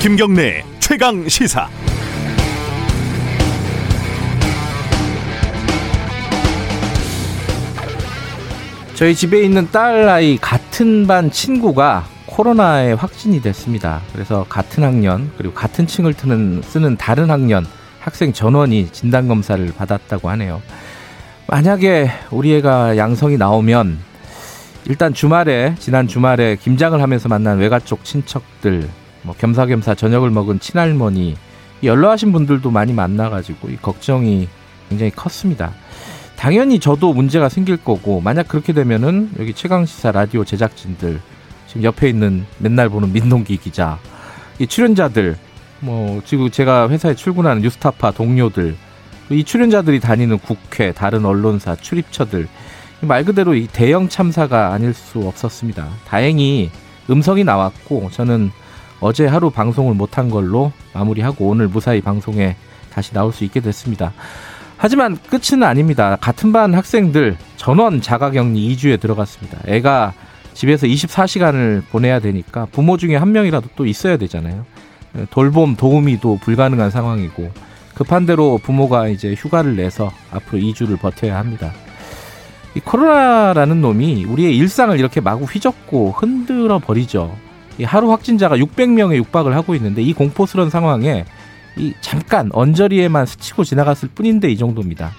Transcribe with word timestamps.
김경래 0.00 0.64
최강 0.78 1.28
시사. 1.28 1.68
저희 8.94 9.14
집에 9.14 9.42
있는 9.42 9.70
딸 9.70 10.08
아이 10.08 10.38
같은 10.38 11.06
반 11.06 11.30
친구가 11.30 12.06
코로나에 12.24 12.94
확진이 12.94 13.42
됐습니다. 13.42 14.00
그래서 14.14 14.46
같은 14.48 14.84
학년 14.84 15.30
그리고 15.36 15.52
같은 15.52 15.86
층을 15.86 16.14
트는 16.14 16.62
쓰는 16.62 16.96
다른 16.96 17.30
학년 17.30 17.66
학생 17.98 18.32
전원이 18.32 18.92
진단 18.92 19.28
검사를 19.28 19.70
받았다고 19.76 20.30
하네요. 20.30 20.62
만약에 21.46 22.10
우리 22.30 22.54
애가 22.54 22.96
양성이 22.96 23.36
나오면 23.36 23.98
일단 24.86 25.12
주말에 25.12 25.74
지난 25.78 26.08
주말에 26.08 26.56
김장을 26.56 27.02
하면서 27.02 27.28
만난 27.28 27.58
외가 27.58 27.78
쪽 27.78 28.02
친척들 28.02 28.88
뭐 29.22 29.34
겸사겸사 29.36 29.94
저녁을 29.94 30.30
먹은 30.30 30.60
친할머니 30.60 31.36
연로하신 31.82 32.32
분들도 32.32 32.70
많이 32.70 32.92
만나가지고 32.92 33.70
이 33.70 33.76
걱정이 33.76 34.48
굉장히 34.88 35.10
컸습니다. 35.10 35.72
당연히 36.36 36.80
저도 36.80 37.12
문제가 37.12 37.48
생길 37.48 37.76
거고 37.76 38.20
만약 38.20 38.48
그렇게 38.48 38.72
되면은 38.72 39.32
여기 39.38 39.52
최강시사 39.52 40.12
라디오 40.12 40.44
제작진들 40.44 41.20
지금 41.66 41.82
옆에 41.82 42.08
있는 42.08 42.46
맨날 42.58 42.88
보는 42.88 43.12
민동기 43.12 43.58
기자 43.58 43.98
이 44.58 44.66
출연자들 44.66 45.36
뭐 45.80 46.22
지금 46.24 46.50
제가 46.50 46.88
회사에 46.88 47.14
출근하는 47.14 47.62
뉴스타파 47.62 48.12
동료들 48.12 48.76
이 49.30 49.44
출연자들이 49.44 50.00
다니는 50.00 50.38
국회 50.38 50.92
다른 50.92 51.24
언론사 51.24 51.76
출입처들 51.76 52.48
말 53.02 53.24
그대로 53.24 53.54
이 53.54 53.66
대형 53.66 54.08
참사가 54.08 54.72
아닐 54.72 54.92
수 54.92 55.20
없었습니다. 55.20 55.88
다행히 56.06 56.70
음성이 57.08 57.44
나왔고 57.44 58.10
저는 58.10 58.50
어제 59.00 59.26
하루 59.26 59.50
방송을 59.50 59.94
못한 59.94 60.30
걸로 60.30 60.72
마무리하고 60.92 61.48
오늘 61.48 61.68
무사히 61.68 62.00
방송에 62.00 62.56
다시 62.92 63.12
나올 63.12 63.32
수 63.32 63.44
있게 63.44 63.60
됐습니다. 63.60 64.12
하지만 64.76 65.18
끝은 65.28 65.62
아닙니다. 65.62 66.16
같은 66.20 66.52
반 66.52 66.74
학생들 66.74 67.36
전원 67.56 68.00
자가격리 68.00 68.74
2주에 68.74 69.00
들어갔습니다. 69.00 69.58
애가 69.66 70.14
집에서 70.54 70.86
24시간을 70.86 71.82
보내야 71.90 72.20
되니까 72.20 72.66
부모 72.72 72.96
중에 72.96 73.16
한 73.16 73.32
명이라도 73.32 73.68
또 73.76 73.86
있어야 73.86 74.16
되잖아요. 74.16 74.64
돌봄 75.30 75.76
도우미 75.76 76.20
도 76.20 76.38
불가능한 76.40 76.90
상황이고 76.90 77.50
급한 77.94 78.26
대로 78.26 78.58
부모가 78.62 79.08
이제 79.08 79.34
휴가를 79.34 79.76
내서 79.76 80.10
앞으로 80.30 80.60
2주를 80.62 80.98
버텨야 80.98 81.36
합니다. 81.36 81.72
이 82.74 82.80
코로나라는 82.80 83.80
놈이 83.80 84.24
우리의 84.24 84.56
일상을 84.56 84.98
이렇게 84.98 85.20
마구 85.20 85.44
휘젓고 85.44 86.12
흔들어 86.12 86.78
버리죠. 86.78 87.36
이 87.80 87.84
하루 87.84 88.10
확진자가 88.12 88.58
600명에 88.58 89.16
육박을 89.16 89.56
하고 89.56 89.74
있는데 89.74 90.02
이 90.02 90.12
공포스러운 90.12 90.68
상황에 90.68 91.24
이 91.76 91.94
잠깐 92.02 92.50
언저리에만 92.52 93.24
스치고 93.24 93.64
지나갔을 93.64 94.10
뿐인데 94.14 94.50
이 94.50 94.58
정도입니다. 94.58 95.12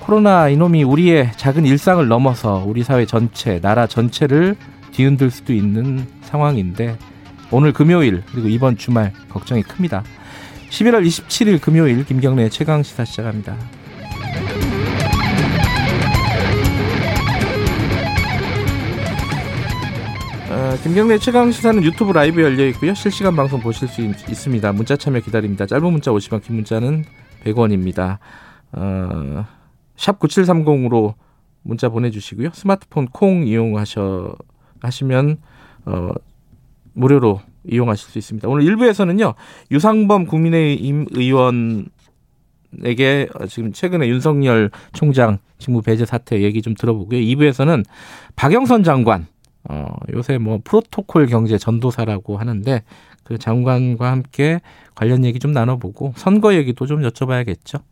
코로나 0.00 0.48
이놈이 0.48 0.82
우리의 0.82 1.30
작은 1.36 1.64
일상을 1.64 2.06
넘어서 2.08 2.64
우리 2.66 2.82
사회 2.82 3.06
전체, 3.06 3.60
나라 3.60 3.86
전체를 3.86 4.56
뒤흔들 4.90 5.30
수도 5.30 5.52
있는 5.52 6.04
상황인데 6.22 6.98
오늘 7.52 7.72
금요일 7.72 8.24
그리고 8.32 8.48
이번 8.48 8.76
주말 8.76 9.12
걱정이 9.28 9.62
큽니다. 9.62 10.02
11월 10.70 11.06
27일 11.06 11.60
금요일 11.60 12.04
김경래 12.04 12.48
최강 12.48 12.82
시사 12.82 13.04
시작합니다. 13.04 13.54
어, 20.66 20.76
김경래 20.82 21.16
최강 21.18 21.52
시사는 21.52 21.80
유튜브 21.84 22.10
라이브 22.10 22.42
열려 22.42 22.66
있고요. 22.70 22.92
실시간 22.92 23.36
방송 23.36 23.60
보실 23.60 23.86
수 23.86 24.02
있, 24.02 24.34
습니다 24.34 24.72
문자 24.72 24.96
참여 24.96 25.20
기다립니다. 25.20 25.64
짧은 25.64 25.92
문자 25.92 26.10
50원, 26.10 26.42
긴 26.42 26.56
문자는 26.56 27.04
100원입니다. 27.44 28.18
어, 28.72 29.44
샵 29.94 30.18
9730으로 30.18 31.14
문자 31.62 31.88
보내주시고요. 31.88 32.50
스마트폰 32.52 33.06
콩 33.06 33.46
이용하셔 33.46 34.34
하시면 34.80 35.36
어, 35.84 36.10
무료로 36.94 37.40
이용하실 37.68 38.10
수 38.10 38.18
있습니다. 38.18 38.48
오늘 38.48 38.64
1부에서는요. 38.64 39.34
유상범 39.70 40.26
국민의힘 40.26 41.06
의원 41.12 41.86
에게 42.84 43.28
지금 43.48 43.72
최근에 43.72 44.08
윤석열 44.08 44.70
총장 44.92 45.38
직무 45.58 45.80
배제 45.80 46.04
사태 46.04 46.42
얘기 46.42 46.60
좀 46.60 46.74
들어보고요. 46.74 47.20
2부에서는 47.20 47.84
박영선 48.34 48.82
장관 48.82 49.28
어, 49.68 49.96
요새 50.12 50.38
뭐 50.38 50.60
프로토콜 50.62 51.26
경제 51.26 51.58
전도사라고 51.58 52.38
하는데 52.38 52.82
그 53.24 53.38
장관과 53.38 54.10
함께 54.10 54.60
관련 54.94 55.24
얘기 55.24 55.38
좀 55.38 55.52
나눠보고 55.52 56.12
선거 56.16 56.54
얘기도 56.54 56.86
좀 56.86 57.02
여쭤봐야겠죠. 57.02 57.82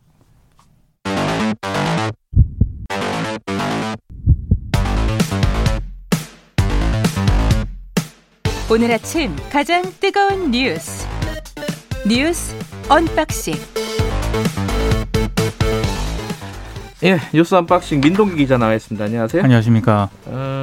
오늘 8.71 8.91
아침 8.91 9.35
가장 9.51 9.83
뜨거운 9.99 10.49
뉴스 10.49 11.07
뉴스 12.07 12.55
언박싱 12.89 13.53
예 17.03 17.19
뉴스 17.33 17.53
언박싱 17.53 18.01
민동기 18.01 18.37
기자 18.37 18.57
나와 18.57 18.73
있습니다. 18.73 19.05
안녕하세요. 19.05 19.43
안녕하십니까. 19.43 20.09
어, 20.25 20.54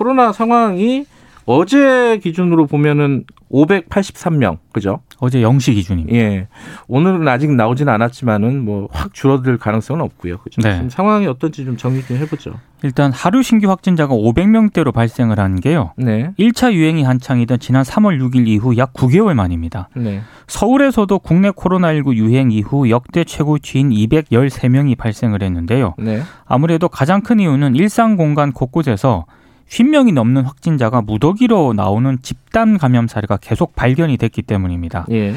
코로나 0.00 0.32
상황이 0.32 1.04
어제 1.44 2.18
기준으로 2.22 2.66
보면은 2.66 3.24
583명, 3.52 4.56
그죠? 4.72 5.00
어제 5.18 5.40
0시 5.40 5.74
기준입니다. 5.74 6.16
예. 6.16 6.48
오늘은 6.88 7.28
아직 7.28 7.50
나오지는 7.52 7.92
않았지만은 7.92 8.64
뭐 8.64 8.88
확 8.92 9.12
줄어들 9.12 9.58
가능성은 9.58 10.00
없고요. 10.00 10.38
그죠? 10.38 10.62
네. 10.62 10.74
지금 10.74 10.88
상황이 10.88 11.26
어떤지 11.26 11.66
좀 11.66 11.76
정리 11.76 12.02
좀 12.02 12.16
해보죠. 12.16 12.52
일단 12.82 13.12
하루 13.12 13.42
신규 13.42 13.68
확진자가 13.68 14.14
500명대로 14.14 14.92
발생을 14.92 15.38
한 15.38 15.60
게요. 15.60 15.92
네. 15.96 16.30
1차 16.38 16.72
유행이 16.72 17.02
한창이던 17.02 17.58
지난 17.58 17.82
3월 17.82 18.18
6일 18.22 18.46
이후 18.48 18.76
약 18.78 18.94
9개월 18.94 19.34
만입니다. 19.34 19.90
네. 19.96 20.22
서울에서도 20.46 21.18
국내 21.18 21.50
코로나19 21.50 22.14
유행 22.14 22.50
이후 22.52 22.88
역대 22.88 23.24
최고치인 23.24 23.90
213명이 23.90 24.96
발생을 24.96 25.42
했는데요. 25.42 25.94
네. 25.98 26.22
아무래도 26.46 26.88
가장 26.88 27.20
큰 27.20 27.40
이유는 27.40 27.76
일상 27.76 28.16
공간 28.16 28.52
곳곳에서 28.52 29.26
10명이 29.70 30.12
넘는 30.12 30.42
확진자가 30.42 31.00
무더기로 31.00 31.72
나오는 31.74 32.18
집단 32.22 32.76
감염 32.76 33.06
사례가 33.06 33.36
계속 33.36 33.74
발견이 33.76 34.16
됐기 34.16 34.42
때문입니다. 34.42 35.06
예. 35.12 35.34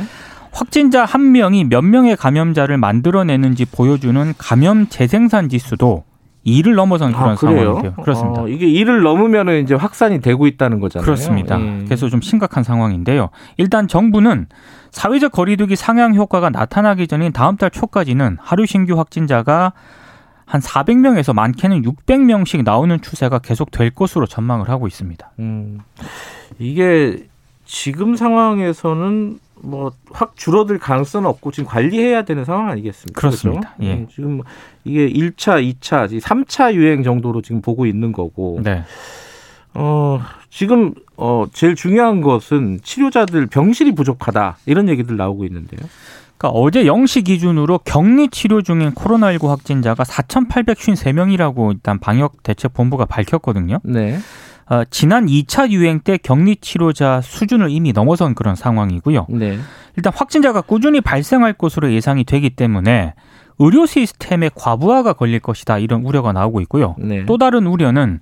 확진자 0.52 1.06
한 1.06 1.32
명이 1.32 1.66
몇 1.66 1.82
명의 1.82 2.16
감염자를 2.16 2.78
만들어내는지 2.78 3.66
보여주는 3.66 4.34
감염 4.38 4.88
재생산 4.88 5.50
지수도 5.50 6.04
2를 6.46 6.76
넘어선 6.76 7.14
그런 7.14 7.30
아, 7.30 7.36
상황이에요. 7.36 7.94
그렇습니다. 8.02 8.42
어, 8.42 8.48
이게 8.48 8.68
2를 8.68 9.02
넘으면 9.02 9.64
이제 9.64 9.76
확산이 9.76 10.20
되고 10.20 10.46
있다는 10.46 10.80
거잖아요. 10.80 11.06
그렇습니다. 11.06 11.60
예. 11.60 11.84
그래서 11.86 12.10
좀 12.10 12.22
심각한 12.22 12.64
상황인데요. 12.64 13.30
일단 13.58 13.88
정부는 13.88 14.48
사회적 14.92 15.32
거리두기 15.32 15.76
상향 15.76 16.16
효과가 16.16 16.50
나타나기 16.50 17.08
전인 17.08 17.32
다음 17.32 17.56
달 17.56 17.70
초까지는 17.70 18.38
하루 18.42 18.66
신규 18.66 18.98
확진자가 18.98 19.74
한 20.54 20.62
400명에서 20.62 21.34
많게는 21.34 21.82
600명씩 21.82 22.64
나오는 22.64 23.02
추세가 23.02 23.40
계속 23.40 23.72
될 23.72 23.90
것으로 23.90 24.28
전망을 24.28 24.70
하고 24.70 24.88
있습니다. 24.88 25.32
음, 25.40 25.80
이게 26.60 27.26
지금 27.66 28.16
상황에서는 28.16 29.40
뭐 29.64 29.92
확 30.14 30.36
줄어들 30.38 30.78
가능성은 30.78 31.28
없고 31.28 31.52
지금 31.52 31.68
관리해야 31.68 32.24
되는 32.24 32.46
상황 32.46 32.70
아니겠습니까? 32.70 33.20
그렇습니다. 33.20 33.74
그렇죠? 33.78 33.84
예. 33.84 33.94
음, 33.96 34.08
지금 34.14 34.42
이게 34.84 35.10
1차, 35.10 35.76
2차, 35.80 36.20
3차 36.20 36.74
유행 36.76 37.02
정도로 37.02 37.42
지금 37.42 37.62
보고 37.62 37.88
있는 37.88 38.12
거고. 38.12 38.62
네. 38.64 38.84
어, 39.74 40.22
지금 40.52 40.94
어 41.18 41.48
제일 41.52 41.74
중요한 41.74 42.22
것은 42.22 42.82
치료자들 42.84 43.48
병실이 43.48 43.96
부족하다 43.96 44.58
이런 44.68 44.88
얘기들 44.88 45.18
나오고 45.18 45.46
있는데요. 45.46 45.82
그러니까 46.44 46.50
어제 46.50 46.84
0시 46.84 47.24
기준으로 47.24 47.80
격리 47.86 48.28
치료 48.28 48.62
중인 48.62 48.92
코로나19 48.92 49.48
확진자가 49.48 50.04
4,853명이라고 50.04 51.72
일단 51.72 52.00
방역대책본부가 52.00 53.06
밝혔거든요. 53.06 53.80
네. 53.84 54.20
어, 54.70 54.84
지난 54.90 55.28
2차 55.28 55.72
유행 55.72 56.02
때 56.02 56.18
격리 56.18 56.58
치료자 56.58 57.22
수준을 57.22 57.70
이미 57.72 57.94
넘어선 57.94 58.36
그런 58.36 58.56
상황이고요. 58.56 59.28
네. 59.30 59.58
일단 59.96 60.12
확진자가 60.14 60.62
꾸준히 60.62 61.00
발생할 61.00 61.54
것으로 61.54 61.94
예상이 61.94 62.26
되기 62.26 62.50
때문에 62.50 63.14
의료 63.60 63.86
시스템의 63.86 64.52
과부하가 64.56 65.14
걸릴 65.14 65.40
것이다 65.40 65.78
이런 65.78 66.04
우려가 66.04 66.34
나오고 66.34 66.60
있고요. 66.62 66.96
네. 66.98 67.26
또 67.26 67.38
다른 67.38 67.68
우려는 67.68 68.20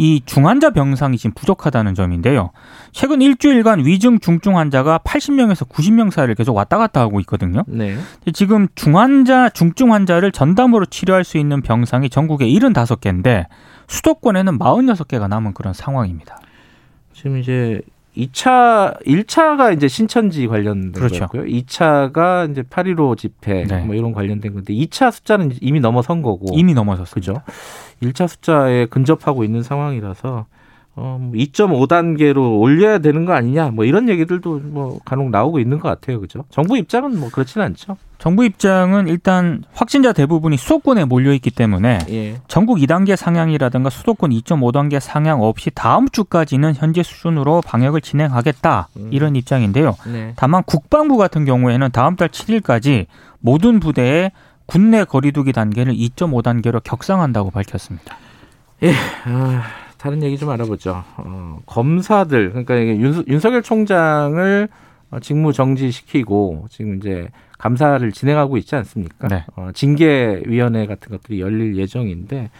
이 0.00 0.22
중환자 0.24 0.70
병상이 0.70 1.18
지금 1.18 1.34
부족하다는 1.34 1.96
점인데요. 1.96 2.50
최근 2.92 3.20
일주일간 3.20 3.84
위중 3.84 4.20
중증 4.20 4.56
환자가 4.56 4.98
80명에서 4.98 5.68
90명 5.68 6.12
사이를 6.12 6.36
계속 6.36 6.54
왔다 6.54 6.78
갔다 6.78 7.00
하고 7.00 7.18
있거든요. 7.20 7.64
네. 7.66 7.96
지금 8.32 8.68
중환자 8.76 9.50
중증 9.50 9.92
환자를 9.92 10.30
전담으로 10.30 10.86
치료할 10.86 11.24
수 11.24 11.36
있는 11.36 11.62
병상이 11.62 12.10
전국에 12.10 12.46
75개인데 12.46 13.46
수도권에는 13.88 14.58
46개가 14.58 15.28
남은 15.28 15.52
그런 15.54 15.74
상황입니다. 15.74 16.38
지금 17.12 17.38
이제 17.38 17.80
2차 18.16 19.00
1차가 19.04 19.74
이제 19.76 19.86
신천지 19.88 20.46
관련된 20.46 20.92
그렇죠. 20.92 21.26
거였고요. 21.26 21.44
2차가 21.44 22.50
이제 22.50 22.62
8.15 22.62 23.16
집회 23.16 23.64
네. 23.64 23.84
뭐 23.84 23.94
이런 23.94 24.12
관련된 24.12 24.54
건데 24.54 24.74
2차 24.74 25.12
숫자는 25.12 25.52
이미 25.60 25.80
넘어선 25.80 26.22
거고 26.22 26.46
이미 26.52 26.74
넘어섰죠. 26.74 27.14
그죠? 27.14 27.42
1차 28.02 28.28
숫자에 28.28 28.86
근접하고 28.86 29.44
있는 29.44 29.62
상황이라서 29.62 30.46
어, 31.00 31.30
2.5단계로 31.32 32.34
뭐 32.34 32.58
올려야 32.58 32.98
되는 32.98 33.24
거 33.24 33.32
아니냐, 33.32 33.70
뭐 33.70 33.84
이런 33.84 34.08
얘기들도 34.08 34.60
뭐 34.64 34.98
간혹 35.04 35.30
나오고 35.30 35.60
있는 35.60 35.78
것 35.78 35.88
같아요, 35.88 36.20
그죠? 36.20 36.44
정부 36.50 36.76
입장은 36.76 37.20
뭐 37.20 37.30
그렇지는 37.30 37.66
않죠. 37.66 37.96
정부 38.18 38.44
입장은 38.44 39.06
일단 39.06 39.62
확진자 39.72 40.12
대부분이 40.12 40.56
수도권에 40.56 41.04
몰려 41.04 41.32
있기 41.34 41.52
때문에 41.52 42.00
예. 42.10 42.40
전국 42.48 42.78
2단계 42.78 43.14
상향이라든가 43.14 43.90
수도권 43.90 44.30
2.5단계 44.30 44.98
상향 44.98 45.40
없이 45.40 45.70
다음 45.72 46.08
주까지는 46.08 46.74
현재 46.74 47.04
수준으로 47.04 47.62
방역을 47.64 48.00
진행하겠다 48.00 48.88
음. 48.96 49.08
이런 49.12 49.36
입장인데요. 49.36 49.94
네. 50.12 50.32
다만 50.34 50.64
국방부 50.64 51.16
같은 51.16 51.44
경우에는 51.44 51.90
다음 51.92 52.16
달 52.16 52.28
7일까지 52.28 53.06
모든 53.38 53.78
부대에 53.78 54.32
군내 54.68 55.04
거리두기 55.04 55.52
단계를 55.52 55.94
2.5단계로 55.94 56.82
격상한다고 56.84 57.50
밝혔습니다. 57.50 58.16
예. 58.84 58.92
아... 59.24 59.62
다른 59.98 60.22
얘기 60.22 60.38
좀 60.38 60.48
알아보죠. 60.48 61.02
어, 61.16 61.58
검사들 61.66 62.50
그러니까 62.50 62.76
윤, 62.78 63.24
윤석 63.26 63.52
열 63.52 63.62
총장을 63.62 64.68
어, 65.10 65.20
직무 65.20 65.52
정지시키고 65.52 66.66
지금 66.70 66.98
이제 66.98 67.28
감사를 67.58 68.10
진행하고 68.12 68.56
있지 68.58 68.76
않습니까? 68.76 69.26
네. 69.28 69.44
어, 69.56 69.70
징계위원회 69.74 70.86
같은 70.86 71.10
것들이 71.10 71.40
열릴 71.40 71.76
예정인데 71.76 72.50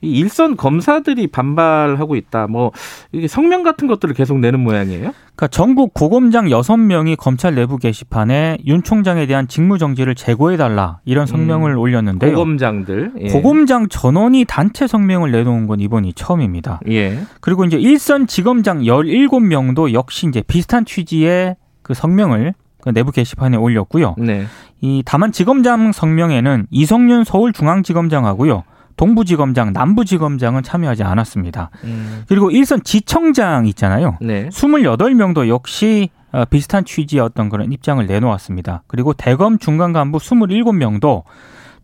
이 0.00 0.10
일선 0.18 0.56
검사들이 0.56 1.26
반발하고 1.26 2.14
있다. 2.14 2.46
뭐 2.46 2.70
이게 3.10 3.26
성명 3.26 3.62
같은 3.62 3.88
것들을 3.88 4.14
계속 4.14 4.38
내는 4.38 4.60
모양이에요? 4.60 5.12
그러니까 5.34 5.48
전국 5.48 5.92
고검장 5.94 6.50
여섯 6.50 6.76
명이 6.76 7.16
검찰 7.16 7.54
내부 7.54 7.78
게시판에 7.78 8.58
윤 8.66 8.82
총장에 8.82 9.26
대한 9.26 9.48
직무 9.48 9.78
정지를 9.78 10.14
제고해 10.14 10.56
달라 10.56 11.00
이런 11.04 11.24
음, 11.24 11.26
성명을 11.26 11.72
음, 11.72 11.78
올렸는데요. 11.78 12.32
고검장들. 12.32 13.12
예. 13.20 13.28
고검장 13.28 13.88
전원이 13.88 14.44
단체 14.46 14.86
성명을 14.86 15.32
내놓은 15.32 15.66
건 15.66 15.80
이번이 15.80 16.12
처음입니다. 16.12 16.80
예. 16.88 17.18
그리고 17.40 17.64
이제 17.64 17.76
일선 17.76 18.26
지검장 18.26 18.86
열일곱 18.86 19.42
명도 19.42 19.92
역시 19.92 20.28
이제 20.28 20.42
비슷한 20.42 20.84
취지의 20.84 21.56
그 21.82 21.94
성명을 21.94 22.54
그 22.82 22.90
내부 22.90 23.10
게시판에 23.10 23.56
올렸고요. 23.56 24.14
네. 24.18 24.44
이 24.80 25.02
다만 25.04 25.32
지검장 25.32 25.90
성명에는 25.90 26.66
이성윤 26.70 27.24
서울중앙지검장하고요. 27.24 28.62
동부지검장, 28.98 29.72
남부지검장은 29.72 30.62
참여하지 30.62 31.04
않았습니다. 31.04 31.70
음. 31.84 32.24
그리고 32.28 32.50
일선 32.50 32.82
지청장 32.82 33.66
있잖아요. 33.66 34.18
네. 34.20 34.48
28명도 34.50 35.48
역시 35.48 36.10
어, 36.32 36.44
비슷한 36.44 36.84
취지의 36.84 37.22
어떤 37.22 37.48
그런 37.48 37.72
입장을 37.72 38.04
내놓았습니다. 38.06 38.82
그리고 38.86 39.14
대검 39.14 39.58
중간 39.58 39.94
간부 39.94 40.18
27명도 40.18 41.22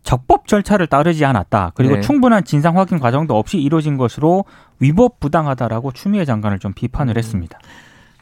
적법 0.03 0.47
절차를 0.47 0.85
따르지 0.85 1.25
않았다. 1.25 1.71
그리고 1.73 1.95
네. 1.95 2.01
충분한 2.01 2.43
진상 2.43 2.77
확인 2.77 2.99
과정도 2.99 3.35
없이 3.39 3.57
이루어진 3.57 3.97
것으로 3.97 4.45
위법 4.79 5.19
부당하다라고 5.19 5.93
추미애 5.93 6.25
장관을 6.25 6.59
좀 6.59 6.73
비판을 6.73 7.15
음. 7.15 7.17
했습니다. 7.17 7.57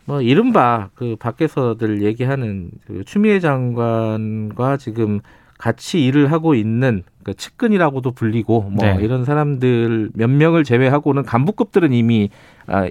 뭐 0.06 0.22
이른바 0.22 0.89
그 0.96 1.16
밖에서들 1.19 2.04
얘기하는 2.04 2.69
그 2.86 3.04
추미애 3.06 3.39
장관과 3.39 4.78
지금 4.78 5.19
같이 5.57 6.04
일을 6.06 6.31
하고 6.31 6.56
있는 6.56 7.04
그 7.24 7.34
측근이라고도 7.34 8.12
불리고 8.12 8.62
뭐 8.62 8.86
네. 8.86 8.98
이런 9.02 9.25
사람들 9.25 10.12
몇 10.14 10.30
명을 10.30 10.64
제외하고는 10.64 11.24
간부급들은 11.24 11.94
이미 11.94 12.30
아, 12.68 12.88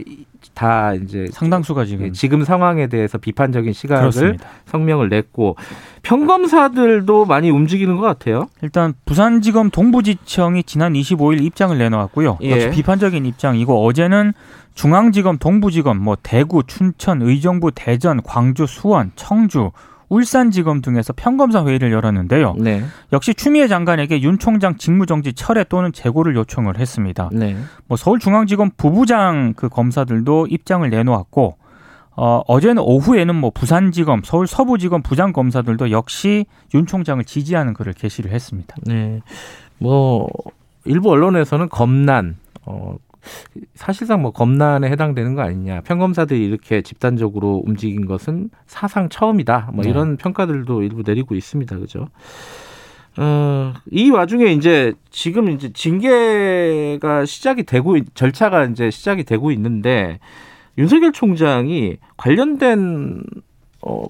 다 0.55 0.95
이제 0.95 1.27
상당수가 1.31 1.85
지금 1.85 2.07
예, 2.07 2.13
지금 2.13 2.45
상황에 2.45 2.89
대해서 2.89 3.19
비판적인 3.19 3.73
시각을 3.73 4.03
그렇습니다. 4.03 4.47
성명을 4.67 5.09
냈고 5.09 5.57
평검사들도 6.03 7.25
많이 7.27 7.51
움직이는 7.51 7.97
것 7.97 8.03
같아요. 8.03 8.49
일단 8.61 8.93
부산지검 9.05 9.71
동부지청이 9.71 10.65
지난 10.65 10.93
25일 10.95 11.43
입장을 11.43 11.77
내놓았고요. 11.77 12.39
예. 12.43 12.51
역시 12.51 12.71
비판적인 12.71 13.25
입장이고 13.25 13.85
어제는 13.87 14.33
중앙지검, 14.75 15.39
동부지검, 15.39 15.99
뭐 15.99 16.17
대구, 16.23 16.63
춘천, 16.67 17.23
의정부, 17.23 17.71
대전, 17.75 18.23
광주, 18.23 18.67
수원, 18.67 19.13
청주 19.17 19.71
울산지검 20.13 20.83
등에서 20.83 21.15
평검사 21.15 21.65
회의를 21.65 21.91
열었는데요. 21.91 22.55
네. 22.59 22.85
역시 23.15 23.33
추미애 23.33 23.67
장관에게 23.67 24.21
윤 24.21 24.39
총장 24.39 24.77
직무정지 24.77 25.33
철회 25.33 25.65
또는 25.65 25.91
재고를 25.93 26.37
요청을 26.37 26.79
했습니다. 26.79 27.31
네. 27.33 27.57
뭐 27.87 27.97
서울중앙지검 27.97 28.73
부부장 28.77 29.55
그 29.57 29.71
검사들도 29.71 30.49
입장을 30.51 30.89
내놓았고 30.89 31.57
어, 32.15 32.43
어제는 32.47 32.83
오후에는 32.83 33.35
뭐 33.35 33.51
부산지검, 33.51 34.21
서울 34.25 34.47
서부지검 34.47 35.01
부장 35.01 35.33
검사들도 35.33 35.91
역시 35.91 36.45
윤 36.75 36.85
총장을 36.87 37.25
지지하는 37.25 37.73
글을 37.73 37.95
게시를 37.95 38.33
했습니다. 38.33 38.77
네. 38.83 39.21
뭐 39.79 40.29
일부 40.85 41.11
언론에서는 41.11 41.71
검난 41.71 42.37
어, 42.67 42.97
사실상 43.75 44.23
뭐 44.23 44.33
검난에 44.33 44.89
해당되는 44.89 45.35
거 45.35 45.43
아니냐. 45.43 45.83
평검사들이 45.83 46.45
이렇게 46.45 46.83
집단적으로 46.83 47.63
움직인 47.65 48.07
것은 48.07 48.51
사상 48.67 49.09
처음이다. 49.09 49.71
뭐 49.73 49.85
네. 49.85 49.91
이런 49.91 50.17
평가들도 50.17 50.83
일부 50.83 51.03
내리고 51.05 51.35
있습니다. 51.35 51.79
그죠? 51.79 52.09
어, 53.19 53.75
이 53.91 54.11
와중에 54.11 54.47
이제 54.47 54.95
지금 55.11 55.51
이제 55.51 55.71
징계가 55.73 57.27
시작이 57.27 57.65
되고 57.65 57.97
절차가 58.15 58.65
이제 58.65 58.91
시작이 58.91 59.25
되고 59.25 59.51
있는데 59.53 60.19
윤석열 60.79 61.13
총장이 61.13 61.99
관련된 62.17 63.23
어 63.83 64.07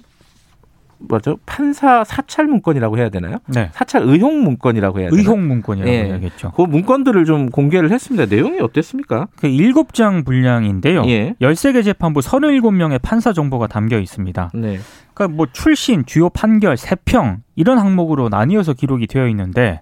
뭐죠? 1.09 1.39
판사 1.47 2.05
사찰 2.05 2.47
문건이라고 2.47 2.99
해야 2.99 3.09
되나요? 3.09 3.39
네. 3.47 3.71
사찰 3.73 4.03
의혹 4.03 4.35
문건이라고 4.35 5.01
해야 5.01 5.11
되나요? 5.11 5.21
의혹 5.21 5.39
문건이라고 5.41 5.91
예. 5.91 6.05
해야겠죠. 6.05 6.53
그 6.57 6.63
문건들을 6.63 7.25
좀 7.25 7.51
공개를 7.51 7.91
했습니다. 7.91 8.27
내용이 8.27 8.61
어땠습니까? 8.61 9.29
그 9.37 9.49
7장 9.49 10.25
분량인데요. 10.25 11.05
예. 11.07 11.35
13개 11.41 11.85
재판부 11.85 12.21
37명의 12.21 13.01
판사 13.03 13.33
정보가 13.33 13.67
담겨 13.67 13.99
있습니다. 13.99 14.51
네. 14.55 14.79
그러니까 15.15 15.37
뭐 15.37 15.47
출신, 15.53 16.05
주요 16.07 16.29
판결, 16.31 16.77
세평 16.77 17.43
이런 17.57 17.79
항목으로 17.79 18.29
나뉘어서 18.29 18.73
기록이 18.73 19.07
되어 19.07 19.29
있는데 19.29 19.81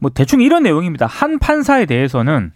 뭐 0.00 0.10
대충 0.10 0.40
이런 0.40 0.62
내용입니다. 0.62 1.06
한 1.06 1.38
판사에 1.38 1.86
대해서는 1.86 2.52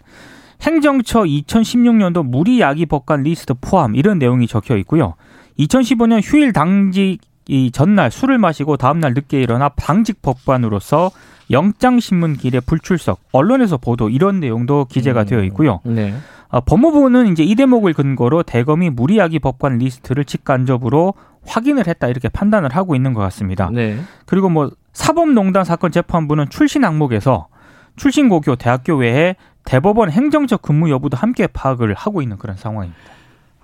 행정처 0.63 1.23
2016년도 1.23 2.25
물의야기 2.25 2.87
법관 2.87 3.25
리스트 3.25 3.55
포함 3.61 3.97
이런 3.97 4.19
내용이 4.19 4.47
적혀 4.47 4.77
있고요. 4.79 5.15
2015년 5.59 6.21
휴일 6.23 6.53
당직 6.53 7.19
이 7.49 7.71
전날 7.71 8.11
술을 8.11 8.39
마시고 8.39 8.77
다음날 8.77 9.15
늦게 9.15 9.41
일어나 9.41 9.69
당직 9.69 10.23
법관으로서 10.23 11.11
영장 11.51 12.01
심문 12.01 12.37
기일에 12.37 12.61
불출석, 12.61 13.21
언론에서 13.33 13.77
보도 13.77 14.09
이런 14.09 14.41
내용도 14.41 14.87
기재가 14.87 15.23
음, 15.23 15.27
되어 15.27 15.43
있고요. 15.45 15.81
네. 15.85 16.15
어, 16.49 16.61
법무부는 16.61 17.33
이제 17.33 17.43
이 17.43 17.55
대목을 17.55 17.95
근거로 17.95 18.43
대검이 18.43 18.91
물의야기 18.91 19.39
법관 19.39 19.79
리스트를 19.79 20.25
직간접으로 20.25 21.15
확인을 21.47 21.87
했다 21.87 22.09
이렇게 22.09 22.29
판단을 22.29 22.71
하고 22.75 22.95
있는 22.95 23.15
것 23.15 23.21
같습니다. 23.23 23.71
네. 23.73 23.99
그리고 24.27 24.49
뭐 24.49 24.71
사법농단 24.93 25.65
사건 25.65 25.91
재판부는 25.91 26.51
출신 26.51 26.85
항목에서 26.85 27.49
출신 27.97 28.29
고교 28.29 28.57
대학교 28.57 28.97
외에 28.97 29.37
대법원 29.65 30.11
행정적 30.11 30.63
근무 30.63 30.91
여부도 30.91 31.17
함께 31.17 31.47
파악을 31.47 31.95
하고 31.95 32.23
있는 32.23 32.37
그런 32.37 32.57
상황입니다. 32.57 33.01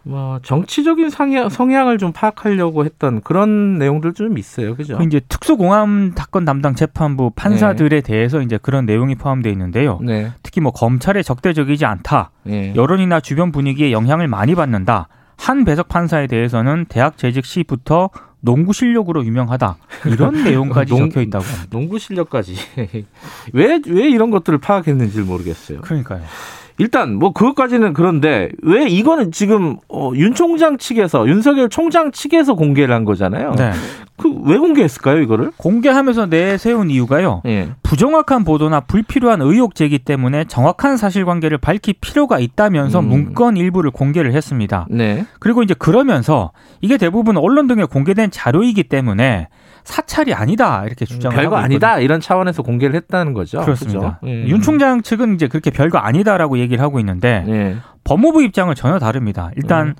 뭐 0.09 0.41
정치적인 0.43 1.11
성향, 1.11 1.51
성향을 1.51 1.99
좀 1.99 2.13
파악하려고 2.13 2.87
했던 2.87 3.21
그런 3.21 3.77
내용들 3.79 4.15
좀 4.15 4.39
있어요, 4.39 4.75
그죠? 4.75 4.97
그 4.97 5.05
이제 5.05 5.21
특수공안 5.29 6.15
사건 6.17 6.47
담당 6.47 6.75
재판부 6.75 7.31
판사들에 7.37 8.01
네. 8.01 8.01
대해서 8.01 8.41
이제 8.41 8.59
그런 8.61 8.87
내용이 8.87 9.17
포함되어 9.17 9.53
있는데요. 9.53 9.99
네. 10.03 10.33
특히 10.43 10.63
뭐 10.63 10.73
검찰에 10.73 11.23
적대적이지 11.23 11.85
않다, 11.85 12.31
네. 12.45 12.73
여론이나 12.75 13.21
주변 13.21 13.53
분위기에 13.53 13.93
영향을 13.93 14.29
많이 14.29 14.55
받는다. 14.55 15.09
한 15.37 15.65
배석 15.65 15.89
판사에 15.89 16.27
대해서는 16.27 16.87
대학 16.89 17.19
재직 17.19 17.45
시부터 17.45 18.09
농구 18.41 18.73
실력으로 18.73 19.25
유명하다 19.27 19.77
이런 20.07 20.33
내용까지 20.45 20.91
농, 20.93 21.11
적혀 21.11 21.21
있다고 21.21 21.45
합니다. 21.45 21.67
농구 21.71 21.99
실력까지 21.99 22.55
왜 23.53 23.81
왜 23.87 24.09
이런 24.09 24.31
것들을 24.31 24.59
파악했는지 24.59 25.21
모르겠어요. 25.21 25.83
그러니까요. 25.83 26.23
일단 26.79 27.17
뭐 27.17 27.33
그것까지는 27.33 27.93
그런데 27.93 28.51
왜 28.63 28.87
이거는 28.87 29.33
지금 29.33 29.77
어, 29.89 30.13
윤 30.15 30.35
총장 30.35 30.79
측에서 30.79 31.29
윤석열 31.29 31.69
총장 31.69 32.13
측에서 32.13 32.55
공개를 32.55 32.95
한 32.95 33.05
거잖아요. 33.05 33.55
네. 33.57 33.73
그왜 34.17 34.59
공개했을까요 34.59 35.21
이거를? 35.21 35.53
공개하면서 35.57 36.27
내세운 36.27 36.91
이유가요. 36.91 37.43
예. 37.47 37.69
부정확한 37.83 38.45
보도나 38.45 38.81
불필요한 38.81 39.41
의혹 39.43 39.75
제기 39.75 39.99
때문에 39.99 40.45
정확한 40.45 40.97
사실관계를 40.97 41.59
밝힐 41.59 41.95
필요가 42.01 42.39
있다면서 42.39 43.01
음. 43.01 43.09
문건 43.09 43.57
일부를 43.57 43.91
공개를 43.91 44.33
했습니다. 44.33 44.87
네. 44.91 45.25
그리고 45.39 45.63
이제 45.63 45.75
그러면서 45.79 46.53
이게 46.81 46.97
대부분 46.97 47.37
언론 47.37 47.67
등에 47.67 47.85
공개된 47.85 48.31
자료이기 48.31 48.85
때문에 48.85 49.49
사찰이 49.85 50.35
아니다 50.35 50.85
이렇게 50.87 51.05
주장을 51.05 51.37
별거 51.37 51.57
아니다 51.57 51.99
이런 51.99 52.21
차원에서 52.21 52.63
공개를 52.63 52.95
했다는 52.97 53.33
거죠. 53.33 53.61
그렇습니다. 53.61 54.21
예. 54.27 54.47
윤 54.47 54.61
총장 54.61 55.03
측은 55.03 55.35
이제 55.35 55.49
그렇게 55.49 55.71
별거 55.71 55.99
아니다라고 55.99 56.59
얘기를 56.59 56.83
하고 56.83 56.99
있는데 57.01 57.45
예. 57.49 57.77
법무부 58.05 58.43
입장은 58.43 58.75
전혀 58.75 58.99
다릅니다. 58.99 59.51
일단 59.57 59.89
음. 59.89 59.95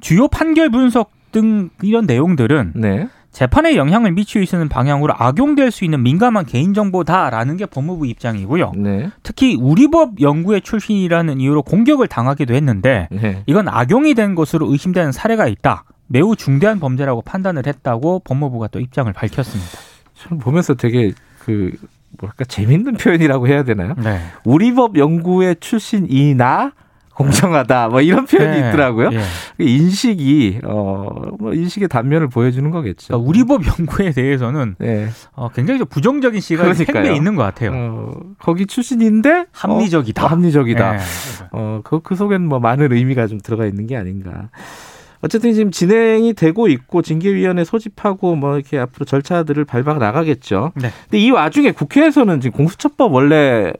주요 0.00 0.28
판결 0.28 0.70
분석 0.70 1.10
등 1.32 1.70
이런 1.82 2.06
내용들은 2.06 2.72
네. 2.76 3.08
재판에 3.34 3.74
영향을 3.74 4.12
미치고 4.12 4.44
있는 4.44 4.68
방향으로 4.68 5.12
악용될 5.16 5.72
수 5.72 5.84
있는 5.84 6.04
민감한 6.04 6.46
개인정보다라는 6.46 7.56
게 7.56 7.66
법무부 7.66 8.06
입장이고요. 8.06 8.72
네. 8.76 9.10
특히 9.24 9.56
우리법 9.60 10.20
연구의 10.20 10.60
출신이라는 10.60 11.40
이유로 11.40 11.62
공격을 11.62 12.06
당하기도 12.06 12.54
했는데 12.54 13.08
네. 13.10 13.42
이건 13.46 13.66
악용이 13.68 14.14
된 14.14 14.36
것으로 14.36 14.70
의심되는 14.70 15.10
사례가 15.10 15.48
있다. 15.48 15.84
매우 16.06 16.36
중대한 16.36 16.80
범죄라고 16.80 17.22
판단을 17.22 17.66
했다고 17.66 18.20
법무부가 18.20 18.68
또 18.68 18.80
입장을 18.80 19.12
밝혔습니다. 19.12 19.70
저는 20.14 20.38
보면서 20.38 20.74
되게 20.74 21.12
그 21.40 21.72
뭐랄까 22.18 22.44
재밌는 22.44 22.94
표현이라고 22.94 23.48
해야 23.48 23.64
되나요? 23.64 23.94
네. 24.02 24.20
우리 24.44 24.72
법 24.72 24.96
연구의 24.96 25.56
출신이나 25.60 26.72
공정하다 27.14 27.88
뭐 27.88 28.00
이런 28.00 28.26
표현이 28.26 28.60
네, 28.60 28.68
있더라고요. 28.68 29.10
예. 29.12 29.20
인식이 29.64 30.60
어뭐 30.64 31.52
인식의 31.54 31.88
단면을 31.88 32.28
보여주는 32.28 32.68
거겠죠. 32.70 33.06
그러니까 33.08 33.28
우리법 33.28 33.62
연구에 33.66 34.10
대해서는 34.10 34.74
네. 34.78 35.08
어, 35.32 35.48
굉장히 35.50 35.78
좀 35.78 35.86
부정적인 35.88 36.40
시각이 36.40 36.74
생겨 36.74 37.12
있는 37.12 37.36
것 37.36 37.42
같아요. 37.44 37.70
어, 37.72 38.12
거기 38.38 38.66
출신인데 38.66 39.46
합리적이다. 39.52 40.24
어, 40.24 40.28
합리적이다. 40.28 40.92
네. 40.92 40.98
어그 41.52 42.00
그 42.02 42.16
속엔 42.16 42.46
뭐 42.46 42.58
많은 42.58 42.92
의미가 42.92 43.28
좀 43.28 43.40
들어가 43.40 43.64
있는 43.64 43.86
게 43.86 43.96
아닌가. 43.96 44.48
어쨌든 45.24 45.54
지금 45.54 45.70
진행이 45.70 46.34
되고 46.34 46.68
있고 46.68 47.00
징계위원회 47.00 47.64
소집하고 47.64 48.36
뭐 48.36 48.56
이렇게 48.56 48.78
앞으로 48.78 49.06
절차들을 49.06 49.64
밟아 49.64 49.94
나가겠죠. 49.94 50.72
네. 50.74 50.90
근데 51.04 51.18
이 51.18 51.30
와중에 51.30 51.70
국회에서는 51.72 52.42
지금 52.42 52.58
공수처법 52.58 53.10
원래 53.14 53.72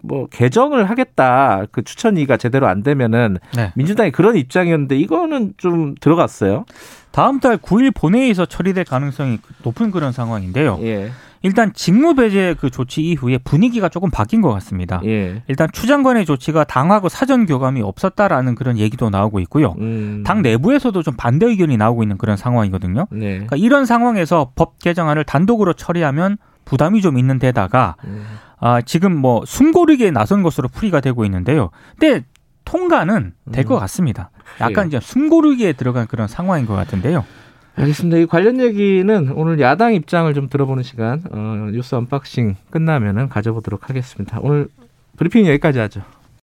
뭐 0.00 0.28
개정을 0.28 0.88
하겠다 0.88 1.66
그 1.72 1.82
추천위가 1.82 2.38
제대로 2.38 2.68
안 2.68 2.82
되면은 2.82 3.36
네. 3.54 3.72
민주당이 3.74 4.12
그런 4.12 4.34
입장이었는데 4.34 4.96
이거는 4.96 5.52
좀 5.58 5.94
들어갔어요. 6.00 6.64
다음 7.10 7.38
달 7.38 7.58
9일 7.58 7.94
본회의에서 7.94 8.46
처리될 8.46 8.84
가능성이 8.84 9.40
높은 9.62 9.90
그런 9.90 10.12
상황인데요. 10.12 10.78
예. 10.84 11.10
일단 11.42 11.72
직무 11.74 12.14
배제 12.14 12.54
그 12.58 12.70
조치 12.70 13.02
이후에 13.02 13.38
분위기가 13.38 13.88
조금 13.88 14.10
바뀐 14.10 14.40
것 14.40 14.52
같습니다. 14.54 15.00
예. 15.04 15.42
일단 15.48 15.68
추 15.72 15.86
장관의 15.86 16.24
조치가 16.24 16.64
당하고 16.64 17.08
사전 17.08 17.46
교감이 17.46 17.82
없었다라는 17.82 18.54
그런 18.54 18.78
얘기도 18.78 19.10
나오고 19.10 19.40
있고요. 19.40 19.74
음. 19.78 20.22
당 20.24 20.42
내부에서도 20.42 21.02
좀 21.02 21.14
반대 21.16 21.46
의견이 21.46 21.76
나오고 21.76 22.02
있는 22.02 22.16
그런 22.16 22.36
상황이거든요. 22.36 23.06
네. 23.10 23.32
그러니까 23.34 23.56
이런 23.56 23.86
상황에서 23.86 24.52
법 24.54 24.78
개정안을 24.78 25.24
단독으로 25.24 25.72
처리하면 25.74 26.38
부담이 26.64 27.02
좀 27.02 27.18
있는 27.18 27.38
데다가 27.38 27.96
음. 28.04 28.24
아, 28.60 28.80
지금 28.80 29.16
뭐 29.16 29.42
숨고르기에 29.44 30.12
나선 30.12 30.42
것으로 30.42 30.68
풀이가 30.68 31.00
되고 31.00 31.24
있는데요. 31.24 31.70
근데 31.98 32.24
통과는 32.64 33.32
될것 33.50 33.76
음. 33.76 33.80
같습니다. 33.80 34.30
약간 34.60 34.86
이제 34.86 35.00
숨고르기에 35.00 35.72
들어간 35.72 36.06
그런 36.06 36.28
상황인 36.28 36.66
것 36.66 36.74
같은데요. 36.74 37.24
알겠습니다. 37.74 38.18
이 38.18 38.26
관련 38.26 38.60
얘기는 38.60 39.32
오늘 39.32 39.60
야당 39.60 39.94
입장을 39.94 40.32
좀 40.34 40.48
들어보는 40.48 40.82
시간 40.82 41.22
어, 41.30 41.70
뉴스 41.72 41.94
언박싱 41.94 42.56
끝나면은 42.70 43.28
가져보도록 43.28 43.88
하겠습니다. 43.88 44.38
오늘 44.42 44.68
브리핑 45.16 45.46
여기까지 45.46 45.78
하죠. 45.78 46.02